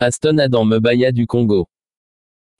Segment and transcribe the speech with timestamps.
[0.00, 1.66] Aston Adam Mebaya du Congo.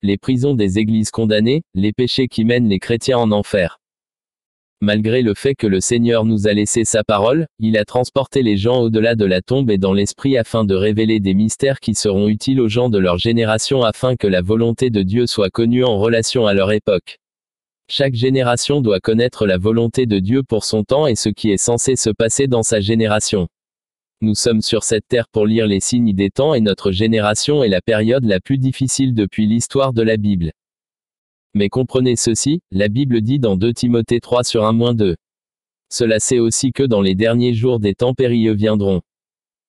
[0.03, 3.79] Les prisons des églises condamnées, les péchés qui mènent les chrétiens en enfer.
[4.81, 8.57] Malgré le fait que le Seigneur nous a laissé sa parole, il a transporté les
[8.57, 12.27] gens au-delà de la tombe et dans l'esprit afin de révéler des mystères qui seront
[12.27, 15.97] utiles aux gens de leur génération afin que la volonté de Dieu soit connue en
[15.97, 17.21] relation à leur époque.
[17.89, 21.57] Chaque génération doit connaître la volonté de Dieu pour son temps et ce qui est
[21.57, 23.47] censé se passer dans sa génération.
[24.21, 27.69] Nous sommes sur cette terre pour lire les signes des temps et notre génération est
[27.69, 30.51] la période la plus difficile depuis l'histoire de la Bible.
[31.55, 35.15] Mais comprenez ceci, la Bible dit dans 2 Timothée 3 sur 1-2.
[35.89, 39.03] Cela c'est aussi que dans les derniers jours des temps périlleux viendront.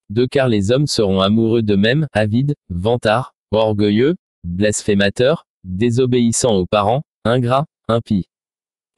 [0.08, 7.66] De car les hommes seront amoureux d'eux-mêmes, avides, vantards, orgueilleux, blasphémateurs, désobéissants aux parents, ingrats,
[7.86, 8.26] impies.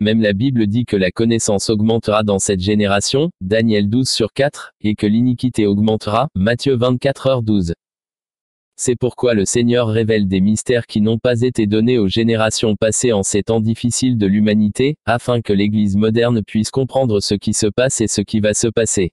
[0.03, 4.73] Même la Bible dit que la connaissance augmentera dans cette génération, Daniel 12 sur 4,
[4.81, 7.75] et que l'iniquité augmentera, Matthieu 24 h 12.
[8.75, 13.13] C'est pourquoi le Seigneur révèle des mystères qui n'ont pas été donnés aux générations passées
[13.13, 17.69] en ces temps difficiles de l'humanité, afin que l'Église moderne puisse comprendre ce qui se
[17.69, 19.13] passe et ce qui va se passer.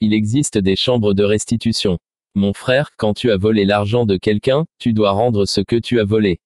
[0.00, 1.98] Il existe des chambres de restitution.
[2.36, 5.98] Mon frère, quand tu as volé l'argent de quelqu'un, tu dois rendre ce que tu
[5.98, 6.38] as volé.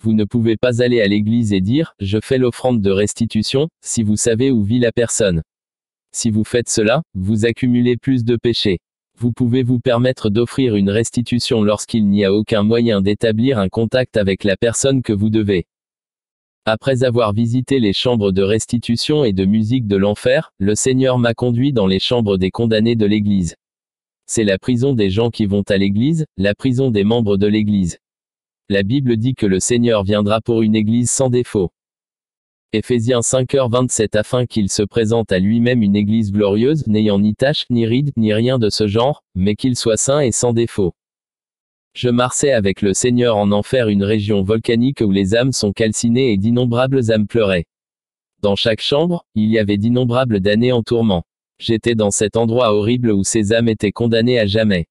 [0.00, 4.02] Vous ne pouvez pas aller à l'église et dire, je fais l'offrande de restitution, si
[4.02, 5.42] vous savez où vit la personne.
[6.12, 8.78] Si vous faites cela, vous accumulez plus de péchés.
[9.18, 14.16] Vous pouvez vous permettre d'offrir une restitution lorsqu'il n'y a aucun moyen d'établir un contact
[14.16, 15.66] avec la personne que vous devez.
[16.64, 21.34] Après avoir visité les chambres de restitution et de musique de l'enfer, le Seigneur m'a
[21.34, 23.56] conduit dans les chambres des condamnés de l'Église.
[24.26, 27.98] C'est la prison des gens qui vont à l'Église, la prison des membres de l'Église.
[28.70, 31.72] La Bible dit que le Seigneur viendra pour une Église sans défaut.
[32.74, 37.86] Éphésiens 5h27 afin qu'il se présente à lui-même une Église glorieuse, n'ayant ni tache, ni
[37.86, 40.92] ride, ni rien de ce genre, mais qu'il soit saint et sans défaut.
[41.94, 46.34] Je marchais avec le Seigneur en enfer une région volcanique où les âmes sont calcinées
[46.34, 47.64] et d'innombrables âmes pleuraient.
[48.42, 51.24] Dans chaque chambre, il y avait d'innombrables damnés en tourment.
[51.58, 54.88] J'étais dans cet endroit horrible où ces âmes étaient condamnées à jamais.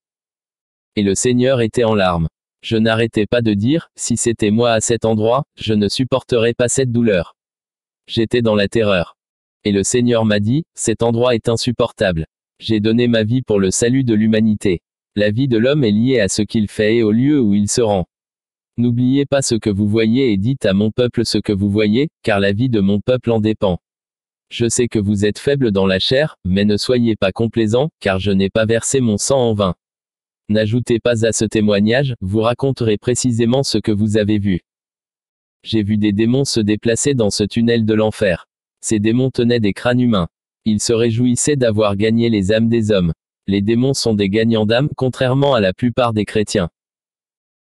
[0.96, 2.28] Et le Seigneur était en larmes.
[2.62, 6.68] Je n'arrêtais pas de dire, si c'était moi à cet endroit, je ne supporterais pas
[6.68, 7.36] cette douleur.
[8.08, 9.16] J'étais dans la terreur.
[9.64, 12.26] Et le Seigneur m'a dit, cet endroit est insupportable.
[12.60, 14.82] J'ai donné ma vie pour le salut de l'humanité.
[15.16, 17.70] La vie de l'homme est liée à ce qu'il fait et au lieu où il
[17.70, 18.06] se rend.
[18.78, 22.10] N'oubliez pas ce que vous voyez et dites à mon peuple ce que vous voyez,
[22.24, 23.80] car la vie de mon peuple en dépend.
[24.50, 28.20] Je sais que vous êtes faible dans la chair, mais ne soyez pas complaisant, car
[28.20, 29.76] je n'ai pas versé mon sang en vain.
[30.50, 34.62] N'ajoutez pas à ce témoignage, vous raconterez précisément ce que vous avez vu.
[35.64, 38.46] J'ai vu des démons se déplacer dans ce tunnel de l'enfer.
[38.80, 40.30] Ces démons tenaient des crânes humains.
[40.64, 43.12] Ils se réjouissaient d'avoir gagné les âmes des hommes.
[43.48, 46.70] Les démons sont des gagnants d'âmes, contrairement à la plupart des chrétiens.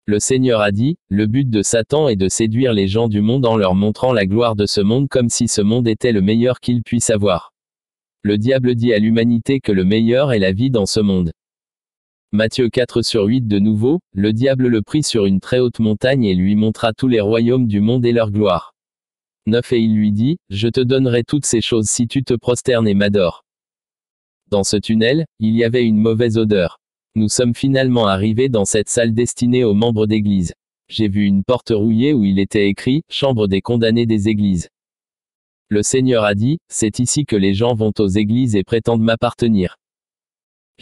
[0.07, 3.47] Le Seigneur a dit, le but de Satan est de séduire les gens du monde
[3.47, 6.59] en leur montrant la gloire de ce monde comme si ce monde était le meilleur
[6.59, 7.53] qu'ils puissent avoir.
[8.23, 11.33] Le diable dit à l'humanité que le meilleur est la vie dans ce monde.
[12.35, 16.25] Matthieu 4 sur 8 de nouveau, le diable le prit sur une très haute montagne
[16.25, 18.75] et lui montra tous les royaumes du monde et leur gloire.
[19.45, 22.89] 9 Et il lui dit, Je te donnerai toutes ces choses si tu te prosternes
[22.89, 23.45] et m'adores.
[24.51, 26.79] Dans ce tunnel, il y avait une mauvaise odeur.
[27.17, 30.55] Nous sommes finalement arrivés dans cette salle destinée aux membres d'église.
[30.89, 34.71] J'ai vu une porte rouillée où il était écrit, Chambre des condamnés des églises.
[35.69, 39.77] Le Seigneur a dit, C'est ici que les gens vont aux églises et prétendent m'appartenir.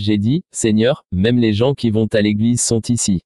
[0.01, 3.21] J'ai dit, Seigneur, même les gens qui vont à l'église sont ici.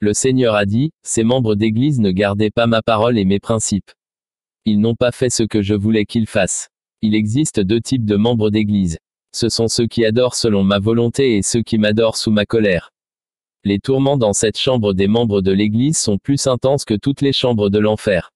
[0.00, 3.92] Le Seigneur a dit, ces membres d'église ne gardaient pas ma parole et mes principes.
[4.64, 6.68] Ils n'ont pas fait ce que je voulais qu'ils fassent.
[7.00, 8.98] Il existe deux types de membres d'église.
[9.32, 12.90] Ce sont ceux qui adorent selon ma volonté et ceux qui m'adorent sous ma colère.
[13.62, 17.32] Les tourments dans cette chambre des membres de l'église sont plus intenses que toutes les
[17.32, 18.32] chambres de l'enfer.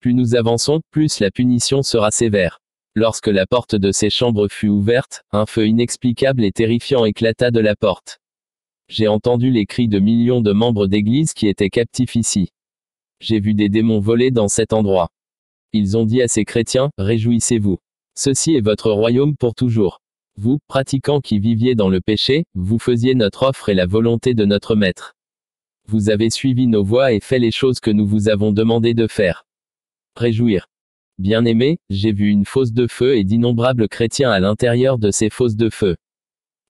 [0.00, 2.61] Plus nous avançons, plus la punition sera sévère.
[2.94, 7.60] Lorsque la porte de ces chambres fut ouverte, un feu inexplicable et terrifiant éclata de
[7.60, 8.18] la porte.
[8.88, 12.50] J'ai entendu les cris de millions de membres d'église qui étaient captifs ici.
[13.20, 15.08] J'ai vu des démons voler dans cet endroit.
[15.72, 17.78] Ils ont dit à ces chrétiens, Réjouissez-vous.
[18.14, 20.00] Ceci est votre royaume pour toujours.
[20.36, 24.44] Vous, pratiquants qui viviez dans le péché, vous faisiez notre offre et la volonté de
[24.44, 25.14] notre Maître.
[25.88, 29.06] Vous avez suivi nos voies et fait les choses que nous vous avons demandé de
[29.06, 29.46] faire.
[30.16, 30.66] Réjouir.
[31.18, 35.56] Bien-aimé, j'ai vu une fosse de feu et d'innombrables chrétiens à l'intérieur de ces fosses
[35.56, 35.96] de feu.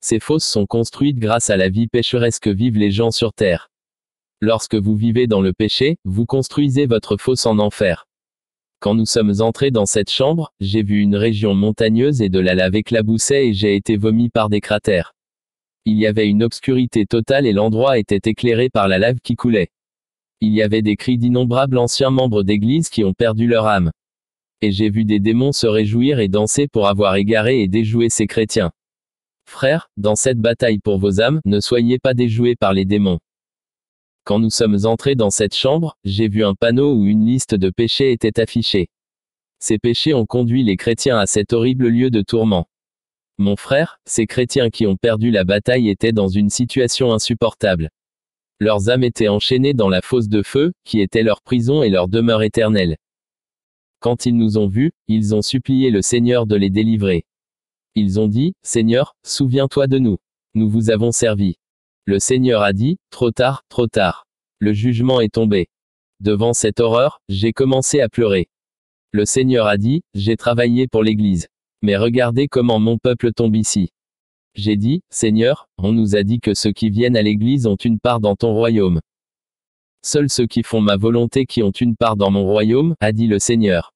[0.01, 3.71] Ces fosses sont construites grâce à la vie pécheresse que vivent les gens sur terre.
[4.41, 8.07] Lorsque vous vivez dans le péché, vous construisez votre fosse en enfer.
[8.81, 12.57] Quand nous sommes entrés dans cette chambre, j'ai vu une région montagneuse et de la
[12.57, 15.15] lave éclaboussait et j'ai été vomi par des cratères.
[15.85, 19.71] Il y avait une obscurité totale et l'endroit était éclairé par la lave qui coulait.
[20.41, 23.93] Il y avait des cris d'innombrables anciens membres d'église qui ont perdu leur âme.
[24.63, 28.27] Et j'ai vu des démons se réjouir et danser pour avoir égaré et déjoué ces
[28.27, 28.71] chrétiens.
[29.45, 33.19] Frères, dans cette bataille pour vos âmes, ne soyez pas déjoués par les démons.
[34.25, 37.71] Quand nous sommes entrés dans cette chambre, j'ai vu un panneau où une liste de
[37.71, 38.89] péchés était affichée.
[39.59, 42.69] Ces péchés ont conduit les chrétiens à cet horrible lieu de tourment.
[43.39, 47.91] Mon frère, ces chrétiens qui ont perdu la bataille étaient dans une situation insupportable.
[48.61, 52.07] Leurs âmes étaient enchaînées dans la fosse de feu, qui était leur prison et leur
[52.07, 52.97] demeure éternelle.
[54.03, 57.25] Quand ils nous ont vus, ils ont supplié le Seigneur de les délivrer.
[57.95, 60.19] Ils ont dit, Seigneur, souviens-toi de nous.
[60.55, 61.55] Nous vous avons servi.
[62.05, 64.27] Le Seigneur a dit, trop tard, trop tard.
[64.59, 65.69] Le jugement est tombé.
[66.19, 68.49] Devant cette horreur, j'ai commencé à pleurer.
[69.13, 71.47] Le Seigneur a dit, j'ai travaillé pour l'Église.
[71.81, 73.91] Mais regardez comment mon peuple tombe ici.
[74.57, 78.01] J'ai dit, Seigneur, on nous a dit que ceux qui viennent à l'Église ont une
[78.01, 79.01] part dans ton royaume.
[80.05, 83.29] Seuls ceux qui font ma volonté qui ont une part dans mon royaume, a dit
[83.29, 83.92] le Seigneur.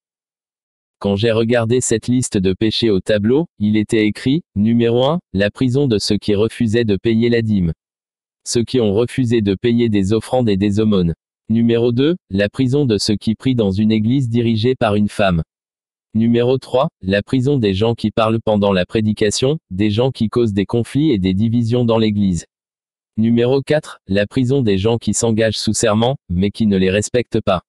[0.99, 5.51] Quand j'ai regardé cette liste de péchés au tableau, il était écrit, numéro 1, la
[5.51, 7.73] prison de ceux qui refusaient de payer la dîme
[8.47, 11.15] ceux qui ont refusé de payer des offrandes et des aumônes.
[11.49, 15.43] Numéro 2, la prison de ceux qui prient dans une église dirigée par une femme.
[16.15, 20.53] Numéro 3, la prison des gens qui parlent pendant la prédication, des gens qui causent
[20.53, 22.47] des conflits et des divisions dans l'église.
[23.17, 27.41] Numéro 4, la prison des gens qui s'engagent sous serment, mais qui ne les respectent
[27.41, 27.63] pas.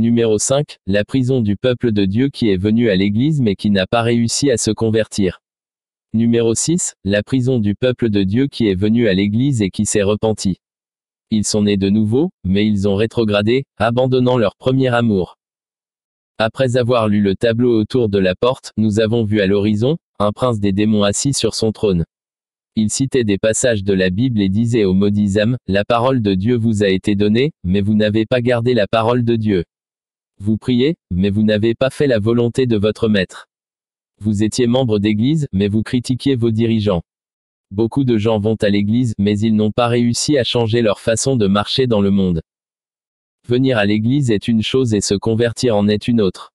[0.00, 3.68] Numéro 5, la prison du peuple de Dieu qui est venu à l'église mais qui
[3.68, 5.40] n'a pas réussi à se convertir.
[6.14, 9.86] Numéro 6, la prison du peuple de Dieu qui est venu à l'Église et qui
[9.86, 10.58] s'est repenti.
[11.32, 15.34] Ils sont nés de nouveau, mais ils ont rétrogradé, abandonnant leur premier amour.
[16.38, 20.30] Après avoir lu le tableau autour de la porte, nous avons vu à l'horizon, un
[20.30, 22.04] prince des démons assis sur son trône.
[22.76, 26.34] Il citait des passages de la Bible et disait aux maudits âmes, La parole de
[26.34, 29.64] Dieu vous a été donnée, mais vous n'avez pas gardé la parole de Dieu.
[30.40, 33.48] Vous priez, mais vous n'avez pas fait la volonté de votre maître.
[34.20, 37.02] Vous étiez membre d'église, mais vous critiquiez vos dirigeants.
[37.70, 41.36] Beaucoup de gens vont à l'église, mais ils n'ont pas réussi à changer leur façon
[41.36, 42.40] de marcher dans le monde.
[43.46, 46.52] Venir à l'église est une chose et se convertir en est une autre.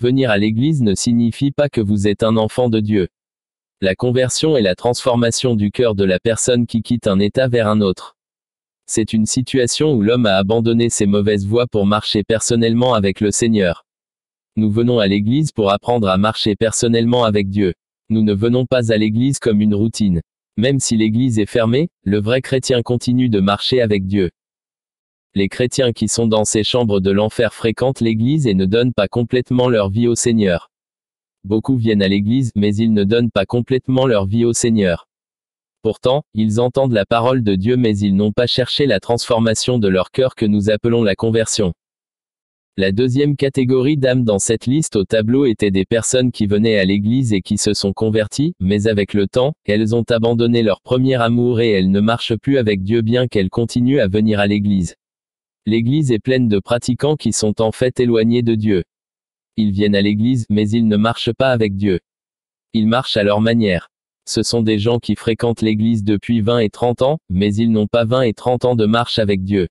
[0.00, 3.08] Venir à l'église ne signifie pas que vous êtes un enfant de Dieu.
[3.80, 7.66] La conversion est la transformation du cœur de la personne qui quitte un état vers
[7.68, 8.16] un autre.
[8.92, 13.30] C'est une situation où l'homme a abandonné ses mauvaises voies pour marcher personnellement avec le
[13.30, 13.86] Seigneur.
[14.56, 17.74] Nous venons à l'église pour apprendre à marcher personnellement avec Dieu.
[18.08, 20.20] Nous ne venons pas à l'église comme une routine.
[20.56, 24.32] Même si l'église est fermée, le vrai chrétien continue de marcher avec Dieu.
[25.36, 29.06] Les chrétiens qui sont dans ces chambres de l'enfer fréquentent l'église et ne donnent pas
[29.06, 30.68] complètement leur vie au Seigneur.
[31.44, 35.06] Beaucoup viennent à l'église, mais ils ne donnent pas complètement leur vie au Seigneur.
[35.82, 39.88] Pourtant, ils entendent la parole de Dieu mais ils n'ont pas cherché la transformation de
[39.88, 41.72] leur cœur que nous appelons la conversion.
[42.76, 46.84] La deuxième catégorie d'âmes dans cette liste au tableau était des personnes qui venaient à
[46.84, 51.20] l'église et qui se sont converties, mais avec le temps, elles ont abandonné leur premier
[51.20, 54.94] amour et elles ne marchent plus avec Dieu bien qu'elles continuent à venir à l'église.
[55.66, 58.84] L'église est pleine de pratiquants qui sont en fait éloignés de Dieu.
[59.56, 62.00] Ils viennent à l'église, mais ils ne marchent pas avec Dieu.
[62.72, 63.88] Ils marchent à leur manière.
[64.30, 67.88] Ce sont des gens qui fréquentent l'église depuis 20 et 30 ans, mais ils n'ont
[67.88, 69.66] pas 20 et 30 ans de marche avec Dieu.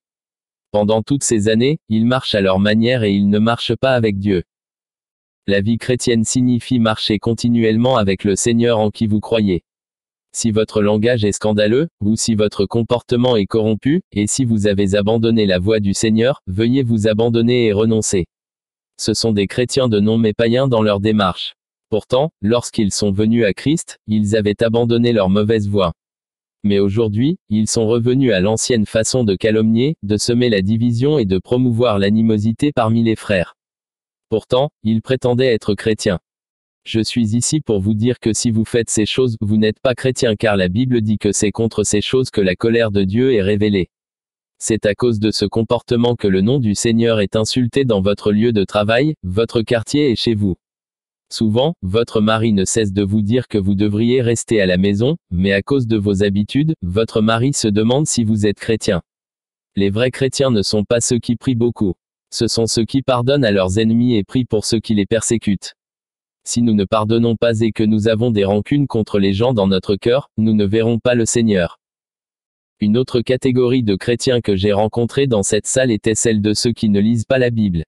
[0.72, 4.20] Pendant toutes ces années, ils marchent à leur manière et ils ne marchent pas avec
[4.20, 4.44] Dieu.
[5.48, 9.63] La vie chrétienne signifie marcher continuellement avec le Seigneur en qui vous croyez.
[10.34, 14.94] Si votre langage est scandaleux, ou si votre comportement est corrompu, et si vous avez
[14.94, 18.25] abandonné la voie du Seigneur, veuillez vous abandonner et renoncer.
[19.00, 21.54] Ce sont des chrétiens de nom mais païens dans leur démarche.
[21.89, 25.93] Pourtant, lorsqu'ils sont venus à Christ, ils avaient abandonné leur mauvaise voie.
[26.63, 31.25] Mais aujourd'hui, ils sont revenus à l'ancienne façon de calomnier, de semer la division et
[31.25, 33.55] de promouvoir l'animosité parmi les frères.
[34.29, 36.19] Pourtant, ils prétendaient être chrétiens.
[36.86, 39.96] Je suis ici pour vous dire que si vous faites ces choses, vous n'êtes pas
[39.96, 43.34] chrétien car la Bible dit que c'est contre ces choses que la colère de Dieu
[43.34, 43.89] est révélée.
[44.60, 48.31] C'est à cause de ce comportement que le nom du Seigneur est insulté dans votre
[48.31, 50.55] lieu de travail, votre quartier et chez vous.
[51.31, 55.17] Souvent, votre mari ne cesse de vous dire que vous devriez rester à la maison,
[55.29, 59.01] mais à cause de vos habitudes, votre mari se demande si vous êtes chrétien.
[59.75, 61.93] Les vrais chrétiens ne sont pas ceux qui prient beaucoup.
[62.31, 65.75] Ce sont ceux qui pardonnent à leurs ennemis et prient pour ceux qui les persécutent.
[66.45, 69.67] Si nous ne pardonnons pas et que nous avons des rancunes contre les gens dans
[69.67, 71.79] notre cœur, nous ne verrons pas le Seigneur.
[72.79, 76.71] Une autre catégorie de chrétiens que j'ai rencontrés dans cette salle était celle de ceux
[76.71, 77.83] qui ne lisent pas la Bible.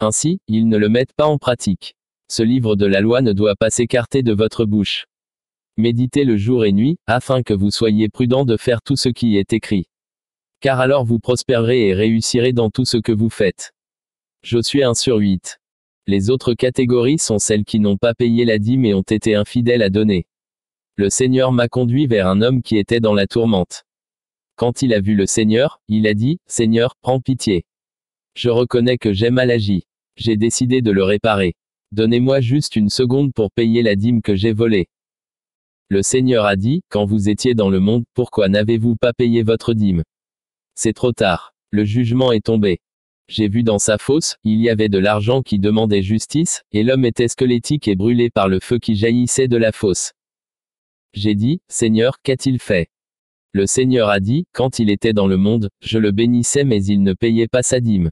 [0.00, 1.94] Ainsi, ils ne le mettent pas en pratique.
[2.36, 5.06] Ce livre de la loi ne doit pas s'écarter de votre bouche.
[5.76, 9.36] Méditez le jour et nuit, afin que vous soyez prudent de faire tout ce qui
[9.36, 9.86] est écrit.
[10.58, 13.70] Car alors vous prospérerez et réussirez dans tout ce que vous faites.
[14.42, 15.60] Josué 1 sur 8.
[16.08, 19.82] Les autres catégories sont celles qui n'ont pas payé la dîme et ont été infidèles
[19.84, 20.26] à donner.
[20.96, 23.84] Le Seigneur m'a conduit vers un homme qui était dans la tourmente.
[24.56, 27.64] Quand il a vu le Seigneur, il a dit, Seigneur, prends pitié.
[28.34, 29.84] Je reconnais que j'ai mal agi.
[30.16, 31.54] J'ai décidé de le réparer.
[31.94, 34.88] Donnez-moi juste une seconde pour payer la dîme que j'ai volée.
[35.88, 39.74] Le Seigneur a dit, quand vous étiez dans le monde, pourquoi n'avez-vous pas payé votre
[39.74, 40.02] dîme?
[40.74, 41.54] C'est trop tard.
[41.70, 42.80] Le jugement est tombé.
[43.28, 47.04] J'ai vu dans sa fosse, il y avait de l'argent qui demandait justice, et l'homme
[47.04, 50.14] était squelettique et brûlé par le feu qui jaillissait de la fosse.
[51.12, 52.88] J'ai dit, Seigneur, qu'a-t-il fait?
[53.52, 57.04] Le Seigneur a dit, quand il était dans le monde, je le bénissais mais il
[57.04, 58.10] ne payait pas sa dîme.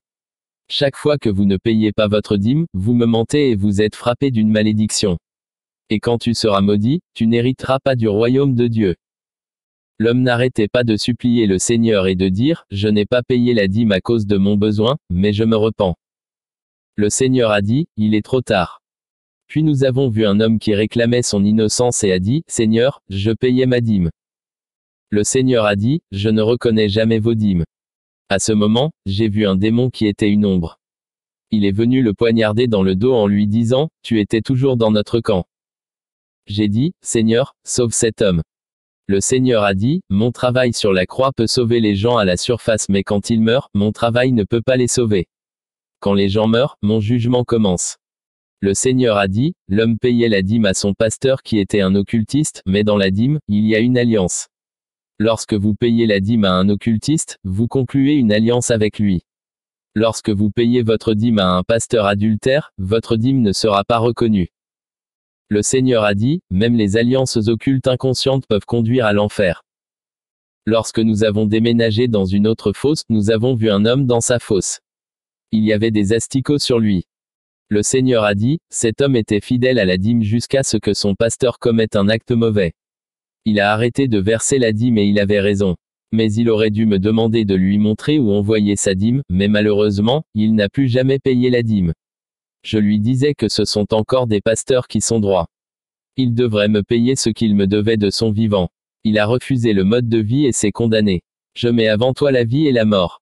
[0.75, 3.95] Chaque fois que vous ne payez pas votre dîme, vous me mentez et vous êtes
[3.95, 5.19] frappé d'une malédiction.
[5.91, 8.97] Et quand tu seras maudit, tu n'hériteras pas du royaume de Dieu.
[9.99, 13.69] L'homme n'arrêtait pas de supplier le Seigneur et de dire, Je n'ai pas payé la
[13.69, 15.95] dîme à cause de mon besoin, mais je me repens.
[16.97, 18.81] Le Seigneur a dit, Il est trop tard.
[19.49, 23.33] Puis nous avons vu un homme qui réclamait son innocence et a dit, Seigneur, je
[23.33, 24.09] payais ma dîme.
[25.11, 27.65] Le Seigneur a dit, Je ne reconnais jamais vos dîmes.
[28.33, 30.79] À ce moment, j'ai vu un démon qui était une ombre.
[31.51, 34.91] Il est venu le poignarder dans le dos en lui disant, Tu étais toujours dans
[34.91, 35.45] notre camp.
[36.47, 38.41] J'ai dit, Seigneur, sauve cet homme.
[39.07, 42.39] Le Seigneur a dit, Mon travail sur la croix peut sauver les gens à la
[42.39, 45.27] surface mais quand ils meurent, mon travail ne peut pas les sauver.
[46.01, 47.99] Quand les gens meurent, mon jugement commence.
[48.61, 52.63] Le Seigneur a dit, L'homme payait la dîme à son pasteur qui était un occultiste,
[52.65, 54.49] mais dans la dîme, il y a une alliance.
[55.25, 59.23] Lorsque vous payez la dîme à un occultiste, vous concluez une alliance avec lui.
[59.95, 64.49] Lorsque vous payez votre dîme à un pasteur adultère, votre dîme ne sera pas reconnue.
[65.49, 69.63] Le Seigneur a dit, même les alliances occultes inconscientes peuvent conduire à l'enfer.
[70.67, 74.41] Lorsque nous avons déménagé dans une autre fosse, nous avons vu un homme dans sa
[74.41, 74.81] fosse.
[75.53, 77.05] Il y avait des asticots sur lui.
[77.69, 81.15] Le Seigneur a dit, cet homme était fidèle à la dîme jusqu'à ce que son
[81.15, 82.73] pasteur commette un acte mauvais.
[83.45, 85.77] Il a arrêté de verser la dîme et il avait raison.
[86.13, 90.23] Mais il aurait dû me demander de lui montrer où envoyer sa dîme, mais malheureusement,
[90.35, 91.93] il n'a plus jamais payé la dîme.
[92.63, 95.49] Je lui disais que ce sont encore des pasteurs qui sont droits.
[96.17, 98.69] Il devrait me payer ce qu'il me devait de son vivant.
[99.03, 101.23] Il a refusé le mode de vie et s'est condamné.
[101.55, 103.21] Je mets avant toi la vie et la mort.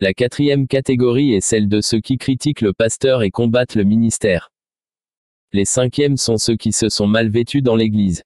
[0.00, 4.50] La quatrième catégorie est celle de ceux qui critiquent le pasteur et combattent le ministère.
[5.52, 8.22] Les cinquièmes sont ceux qui se sont mal vêtus dans l'Église.